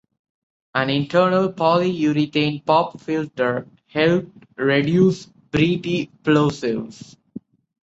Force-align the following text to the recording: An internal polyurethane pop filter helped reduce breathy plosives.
An 0.73 0.89
internal 0.89 1.53
polyurethane 1.53 2.65
pop 2.65 2.99
filter 2.99 3.67
helped 3.85 4.31
reduce 4.57 5.27
breathy 5.27 6.09
plosives. 6.23 7.15